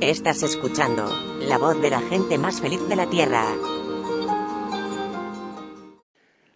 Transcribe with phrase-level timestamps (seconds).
[0.00, 3.44] Estás escuchando la voz de la gente más feliz de la Tierra.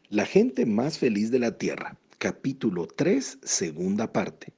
[0.09, 4.52] La gente más feliz de la Tierra, capítulo 3, segunda parte.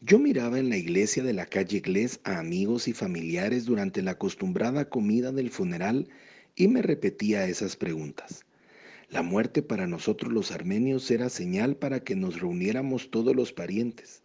[0.00, 4.12] Yo miraba en la iglesia de la calle Glés a amigos y familiares durante la
[4.12, 6.08] acostumbrada comida del funeral
[6.54, 8.44] y me repetía esas preguntas.
[9.08, 14.22] La muerte para nosotros los armenios era señal para que nos reuniéramos todos los parientes,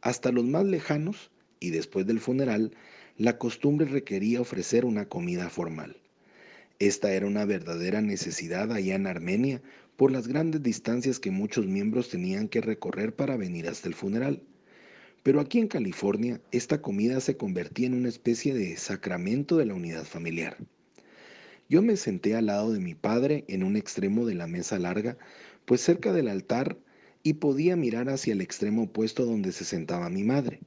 [0.00, 1.30] hasta los más lejanos,
[1.60, 2.72] y después del funeral,
[3.18, 5.96] la costumbre requería ofrecer una comida formal.
[6.78, 9.62] Esta era una verdadera necesidad allá en Armenia
[9.96, 14.42] por las grandes distancias que muchos miembros tenían que recorrer para venir hasta el funeral.
[15.22, 19.74] Pero aquí en California, esta comida se convertía en una especie de sacramento de la
[19.74, 20.56] unidad familiar.
[21.68, 25.16] Yo me senté al lado de mi padre en un extremo de la mesa larga,
[25.64, 26.76] pues cerca del altar,
[27.22, 30.60] y podía mirar hacia el extremo opuesto donde se sentaba mi madre.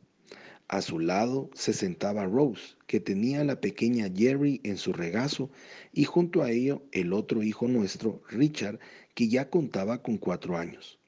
[0.67, 5.51] A su lado se sentaba Rose, que tenía a la pequeña Jerry en su regazo,
[5.93, 8.79] y junto a ello el otro hijo nuestro, Richard,
[9.13, 10.99] que ya contaba con cuatro años.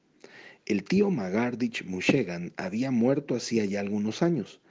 [0.68, 4.62] El tío Magardich Mushegan había muerto hacía ya algunos años,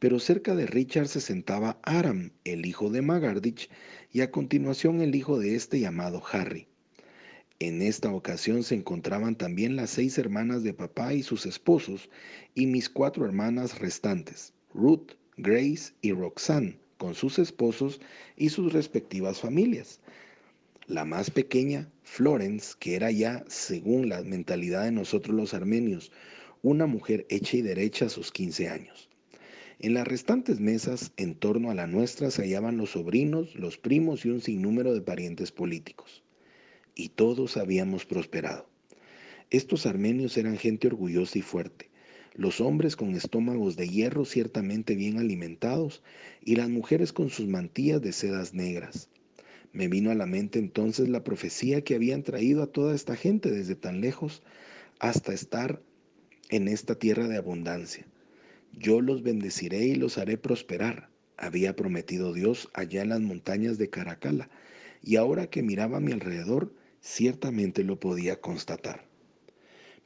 [0.00, 3.70] pero cerca de Richard se sentaba Aram, el hijo de Magardich,
[4.10, 6.66] y a continuación el hijo de este llamado Harry.
[7.64, 12.10] En esta ocasión se encontraban también las seis hermanas de papá y sus esposos,
[12.56, 18.00] y mis cuatro hermanas restantes, Ruth, Grace y Roxanne, con sus esposos
[18.36, 20.00] y sus respectivas familias,
[20.88, 26.10] la más pequeña, Florence, que era ya, según la mentalidad de nosotros los armenios,
[26.62, 29.08] una mujer hecha y derecha a sus 15 años.
[29.78, 34.26] En las restantes mesas, en torno a la nuestra, se hallaban los sobrinos, los primos
[34.26, 36.24] y un sinnúmero de parientes políticos.
[36.94, 38.68] Y todos habíamos prosperado.
[39.50, 41.90] Estos armenios eran gente orgullosa y fuerte,
[42.34, 46.02] los hombres con estómagos de hierro ciertamente bien alimentados,
[46.44, 49.08] y las mujeres con sus mantillas de sedas negras,
[49.72, 53.50] me vino a la mente entonces la profecía que habían traído a toda esta gente
[53.50, 54.42] desde tan lejos
[54.98, 55.80] hasta estar
[56.50, 58.06] en esta tierra de abundancia.
[58.72, 63.88] Yo los bendeciré y los haré prosperar, había prometido Dios allá en las montañas de
[63.88, 64.50] Caracala,
[65.02, 69.04] y ahora que miraba a mi alrededor, ciertamente lo podía constatar.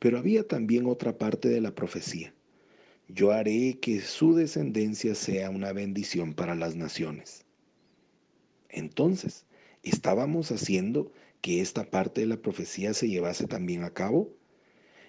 [0.01, 2.35] Pero había también otra parte de la profecía.
[3.07, 7.45] Yo haré que su descendencia sea una bendición para las naciones.
[8.69, 9.47] Entonces,
[9.87, 14.35] ¿Estábamos haciendo que esta parte de la profecía se llevase también a cabo?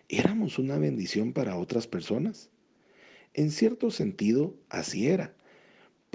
[0.08, 2.52] ¿Éramos una bendición para otras personas?
[3.34, 5.34] En cierto sentido, así era,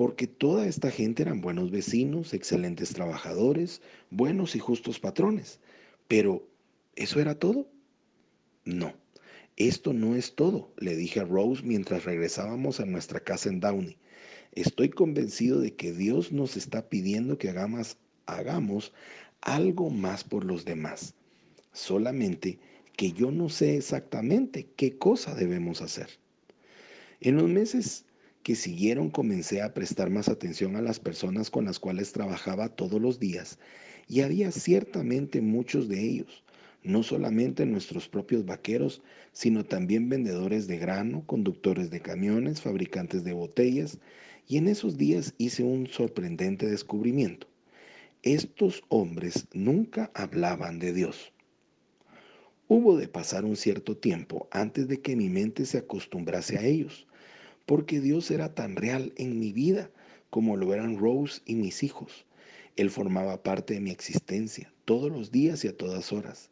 [0.02, 5.60] porque toda esta gente eran buenos vecinos, excelentes trabajadores, buenos y justos patrones.
[6.08, 6.44] Pero,
[6.96, 7.70] ¿eso era todo?
[8.64, 8.94] No,
[9.56, 13.96] esto no es todo, le dije a Rose mientras regresábamos a nuestra casa en Downey.
[14.50, 17.96] Estoy convencido de que Dios nos está pidiendo que hagamos
[18.26, 18.92] hagamos
[19.40, 21.14] algo más por los demás.
[21.72, 22.58] Solamente
[22.96, 26.08] que yo no sé exactamente qué cosa debemos hacer.
[27.20, 28.04] En los meses
[28.42, 33.00] que siguieron comencé a prestar más atención a las personas con las cuales trabajaba todos
[33.00, 33.58] los días
[34.08, 36.44] y había ciertamente muchos de ellos,
[36.82, 39.02] no solamente nuestros propios vaqueros,
[39.32, 43.98] sino también vendedores de grano, conductores de camiones, fabricantes de botellas,
[44.48, 47.46] y en esos días hice un sorprendente descubrimiento.
[48.22, 51.32] Estos hombres nunca hablaban de Dios.
[52.68, 57.06] Hubo de pasar un cierto tiempo antes de que mi mente se acostumbrase a ellos,
[57.66, 59.90] porque Dios era tan real en mi vida
[60.30, 62.26] como lo eran Rose y mis hijos.
[62.76, 66.50] Él formaba parte de mi existencia todos los días y a todas horas.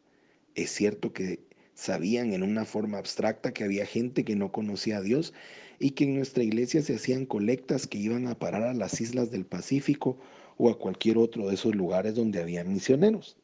[0.55, 1.41] Es cierto que
[1.75, 5.33] sabían en una forma abstracta que había gente que no conocía a Dios
[5.79, 9.31] y que en nuestra iglesia se hacían colectas que iban a parar a las islas
[9.31, 10.19] del Pacífico
[10.59, 13.39] o a cualquier otro de esos lugares donde había misioneros.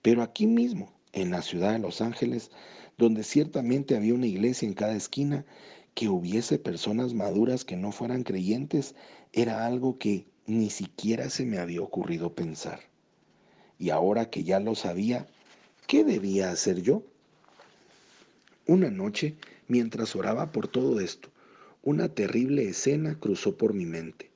[0.00, 2.52] Pero aquí mismo, en la ciudad de Los Ángeles,
[2.98, 5.44] donde ciertamente había una iglesia en cada esquina,
[5.96, 8.94] que hubiese personas maduras que no fueran creyentes,
[9.32, 12.80] era algo que ni siquiera se me había ocurrido pensar.
[13.78, 15.26] Y ahora que ya lo sabía,
[15.86, 17.02] ¿qué debía hacer yo?
[18.66, 19.36] Una noche,
[19.68, 21.30] mientras oraba por todo esto,
[21.82, 24.30] una terrible escena cruzó por mi mente.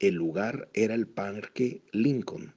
[0.00, 2.52] El lugar era el Parque Lincoln,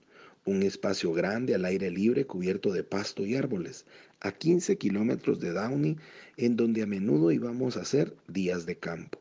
[0.49, 3.85] un espacio grande al aire libre cubierto de pasto y árboles,
[4.19, 5.97] a 15 kilómetros de Downey,
[6.37, 9.19] en donde a menudo íbamos a hacer días de campo.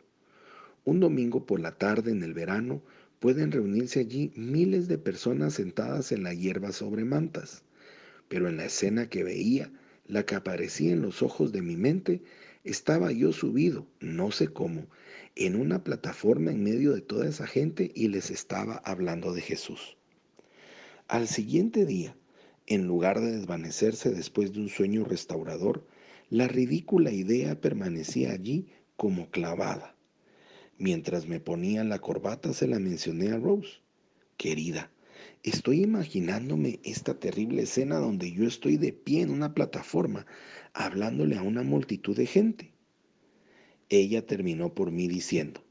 [0.86, 2.80] Un domingo por la tarde en el verano
[3.20, 7.62] pueden reunirse allí miles de personas sentadas en la hierba sobre mantas,
[8.28, 9.70] pero en la escena que veía,
[10.06, 12.22] la que aparecía en los ojos de mi mente,
[12.64, 14.86] estaba yo subido, no sé cómo,
[15.36, 19.97] en una plataforma en medio de toda esa gente y les estaba hablando de Jesús.
[21.08, 22.14] Al siguiente día,
[22.66, 25.86] en lugar de desvanecerse después de un sueño restaurador,
[26.28, 29.96] la ridícula idea permanecía allí como clavada.
[30.76, 33.78] Mientras me ponía la corbata se la mencioné a Rose.
[34.36, 34.92] Querida,
[35.42, 40.26] estoy imaginándome esta terrible escena donde yo estoy de pie en una plataforma
[40.74, 42.74] hablándole a una multitud de gente.
[43.88, 45.64] Ella terminó por mí diciendo,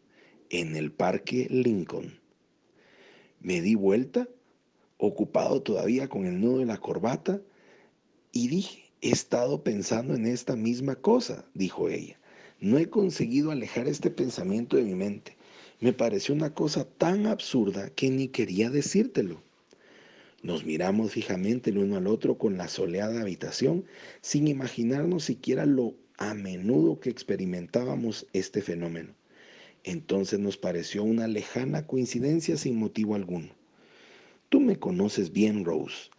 [0.50, 2.20] en el parque Lincoln.
[3.40, 4.28] Me di vuelta,
[4.98, 7.42] ocupado todavía con el nudo de la corbata,
[8.32, 12.20] y dije, he estado pensando en esta misma cosa, dijo ella.
[12.60, 15.38] No he conseguido alejar este pensamiento de mi mente.
[15.80, 19.42] Me pareció una cosa tan absurda que ni quería decírtelo.
[20.42, 23.86] Nos miramos fijamente el uno al otro con la soleada habitación,
[24.22, 29.14] sin imaginarnos siquiera lo a menudo que experimentábamos este fenómeno.
[29.84, 33.50] Entonces nos pareció una lejana coincidencia sin motivo alguno.
[34.50, 36.10] Tú me conoces bien, Rose.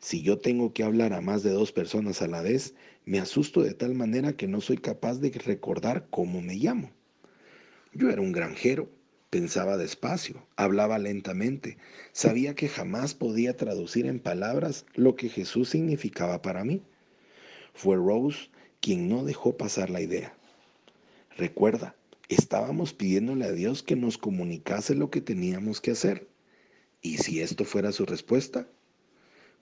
[0.00, 2.74] Si yo tengo que hablar a más de dos personas a la vez,
[3.04, 6.90] me asusto de tal manera que no soy capaz de recordar cómo me llamo.
[7.94, 8.90] Yo era un granjero,
[9.30, 11.78] pensaba despacio, hablaba lentamente,
[12.10, 16.82] sabía que jamás podía traducir en palabras lo que Jesús significaba para mí.
[17.72, 18.50] Fue Rose
[18.80, 20.36] quien no dejó pasar la idea.
[21.36, 21.94] Recuerda,
[22.28, 26.26] estábamos pidiéndole a Dios que nos comunicase lo que teníamos que hacer.
[27.02, 28.68] ¿Y si esto fuera su respuesta?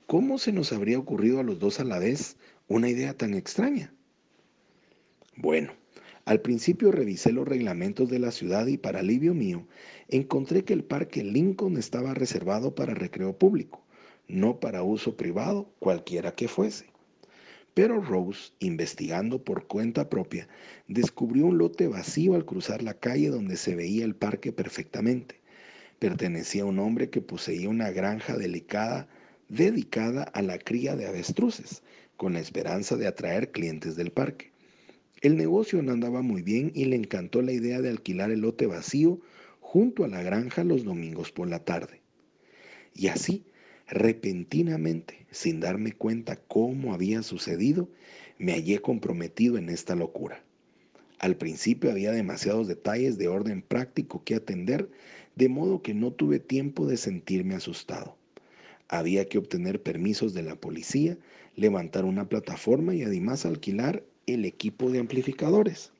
[0.06, 2.36] ¿Cómo se nos habría ocurrido a los dos a la vez
[2.68, 3.92] una idea tan extraña?
[5.36, 5.72] Bueno,
[6.24, 9.66] al principio revisé los reglamentos de la ciudad y para alivio mío
[10.08, 13.84] encontré que el parque Lincoln estaba reservado para recreo público,
[14.28, 16.86] no para uso privado, cualquiera que fuese.
[17.74, 20.48] Pero Rose, investigando por cuenta propia,
[20.86, 25.43] descubrió un lote vacío al cruzar la calle donde se veía el parque perfectamente.
[25.98, 29.08] Pertenecía a un hombre que poseía una granja delicada
[29.48, 31.82] dedicada a la cría de avestruces,
[32.16, 34.52] con la esperanza de atraer clientes del parque.
[35.20, 38.66] El negocio no andaba muy bien y le encantó la idea de alquilar el lote
[38.66, 39.20] vacío
[39.60, 42.00] junto a la granja los domingos por la tarde.
[42.94, 43.44] Y así,
[43.88, 47.88] repentinamente, sin darme cuenta cómo había sucedido,
[48.38, 50.44] me hallé comprometido en esta locura.
[51.18, 54.90] Al principio había demasiados detalles de orden práctico que atender,
[55.36, 58.16] de modo que no tuve tiempo de sentirme asustado.
[58.88, 61.16] Había que obtener permisos de la policía,
[61.56, 65.92] levantar una plataforma y además alquilar el equipo de amplificadores.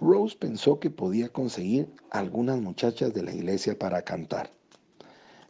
[0.00, 4.50] Rose pensó que podía conseguir algunas muchachas de la iglesia para cantar.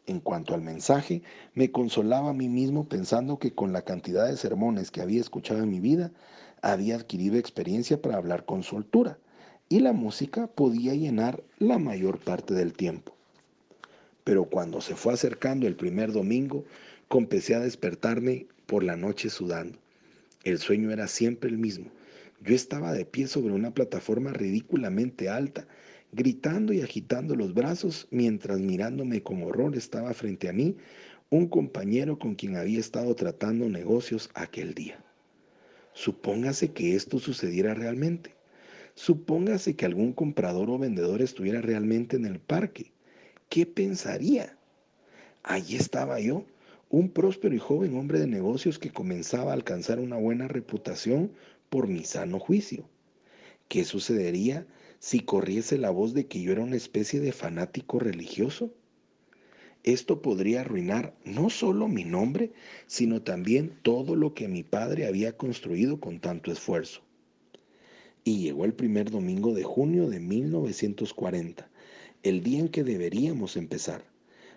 [0.06, 1.22] En cuanto al mensaje,
[1.54, 5.62] me consolaba a mí mismo pensando que con la cantidad de sermones que había escuchado
[5.62, 6.12] en mi vida,
[6.60, 9.18] había adquirido experiencia para hablar con soltura
[9.72, 13.16] y la música podía llenar la mayor parte del tiempo.
[14.22, 16.66] Pero cuando se fue acercando el primer domingo,
[17.08, 19.78] comencé a despertarme por la noche sudando.
[20.44, 21.86] El sueño era siempre el mismo.
[22.44, 25.66] Yo estaba de pie sobre una plataforma ridículamente alta,
[26.12, 30.76] gritando y agitando los brazos, mientras mirándome con horror estaba frente a mí
[31.30, 35.02] un compañero con quien había estado tratando negocios aquel día.
[35.94, 38.34] Supóngase que esto sucediera realmente.
[38.94, 42.92] Supóngase que algún comprador o vendedor estuviera realmente en el parque.
[43.52, 44.56] ¿qué pensaría?
[45.42, 46.46] Allí estaba yo,
[46.88, 51.32] un próspero y joven hombre de negocios que comenzaba a alcanzar una buena reputación
[51.68, 52.88] por mi sano juicio.
[53.68, 54.66] ¿Qué sucedería
[55.00, 58.72] si corriese la voz de que yo era una especie de fanático religioso?
[59.84, 62.52] Esto podría arruinar no solo mi nombre,
[62.86, 67.02] sino también todo lo que mi padre había construido con tanto esfuerzo.
[68.24, 71.68] Y llegó el primer domingo de junio de 1940
[72.22, 74.04] el día en que deberíamos empezar.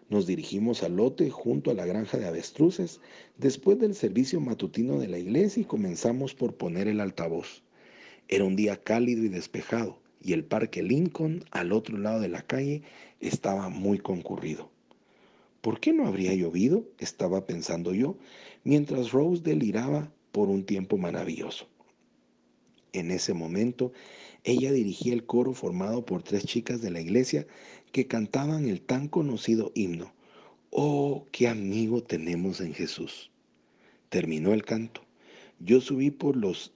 [0.07, 3.01] Nos dirigimos al lote junto a la granja de avestruces
[3.37, 7.63] después del servicio matutino de la iglesia y comenzamos por poner el altavoz.
[8.27, 12.43] Era un día cálido y despejado y el parque Lincoln al otro lado de la
[12.43, 12.83] calle
[13.19, 14.69] estaba muy concurrido.
[15.61, 16.83] ¿Por qué no habría llovido?
[16.99, 18.15] estaba pensando yo,
[18.63, 21.67] mientras Rose deliraba por un tiempo maravilloso.
[22.95, 23.91] En ese momento,
[24.45, 27.45] ella dirigía el coro formado por tres chicas de la iglesia
[27.91, 30.13] que cantaban el tan conocido himno,
[30.71, 33.31] Oh, qué amigo tenemos en Jesús.
[34.07, 35.01] Terminó el canto.
[35.59, 36.71] Yo subí por los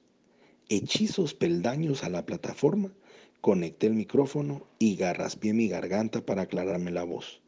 [0.67, 2.91] hechizos peldaños a la plataforma,
[3.39, 7.39] conecté el micrófono y garraspié mi garganta para aclararme la voz.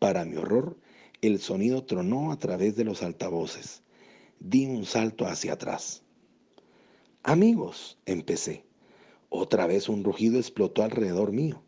[0.00, 0.76] Para mi horror,
[1.20, 3.82] el sonido tronó a través de los altavoces.
[4.40, 6.02] Di un salto hacia atrás.
[7.24, 8.64] Amigos, empecé.
[9.28, 11.60] Otra vez un rugido explotó alrededor mío.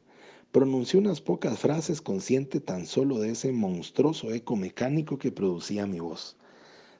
[0.52, 5.98] Pronuncié unas pocas frases consciente tan solo de ese monstruoso eco mecánico que producía mi
[5.98, 6.36] voz.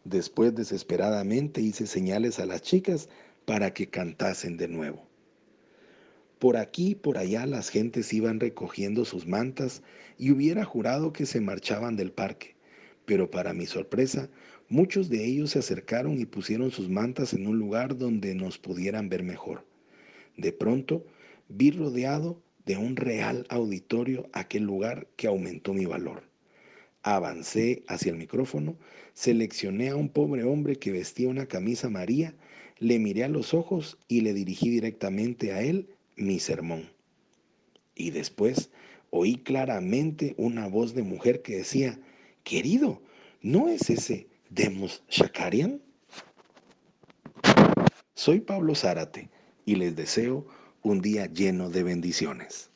[0.05, 3.09] Después desesperadamente hice señales a las chicas
[3.45, 5.07] para que cantasen de nuevo.
[6.39, 9.83] Por aquí y por allá las gentes iban recogiendo sus mantas
[10.19, 12.57] y hubiera jurado que se marchaban del parque,
[13.11, 14.31] pero para mi sorpresa,
[14.69, 19.09] muchos de ellos se acercaron y pusieron sus mantas en un lugar donde nos pudieran
[19.09, 19.67] ver mejor.
[20.37, 21.05] De pronto,
[21.49, 26.23] vi rodeado de un real auditorio aquel lugar que aumentó mi valor.
[27.03, 28.77] Avancé hacia el micrófono,
[29.13, 32.37] seleccioné a un pobre hombre que vestía una camisa maría,
[32.79, 36.89] le miré a los ojos y le dirigí directamente a él mi sermón.
[37.97, 38.71] Y después
[39.11, 41.99] oí claramente una voz de mujer que decía,
[42.45, 43.03] querido,
[43.43, 45.81] ¿no es ese Demos Shakarian?
[48.15, 49.31] Soy Pablo Zárate
[49.65, 50.47] y les deseo
[50.83, 52.70] un día lleno de bendiciones.